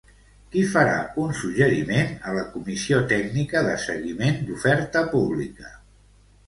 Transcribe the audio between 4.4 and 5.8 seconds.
d'Oferta Pública?